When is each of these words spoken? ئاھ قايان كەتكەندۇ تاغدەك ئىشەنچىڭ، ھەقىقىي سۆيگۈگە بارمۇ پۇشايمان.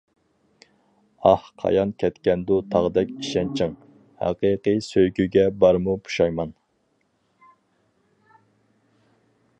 ئاھ 1.31 1.43
قايان 1.63 1.91
كەتكەندۇ 2.03 2.57
تاغدەك 2.71 3.13
ئىشەنچىڭ، 3.17 3.77
ھەقىقىي 4.23 4.81
سۆيگۈگە 4.89 5.47
بارمۇ 5.65 5.97
پۇشايمان. 6.07 6.57